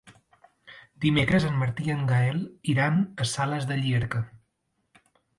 Dimecres 1.03 1.43
en 1.49 1.59
Martí 1.63 1.83
i 1.89 1.91
en 1.95 1.99
Gaël 2.11 2.39
iran 2.73 2.97
a 3.25 3.27
Sales 3.33 3.67
de 3.73 3.77
Llierca. 3.83 4.23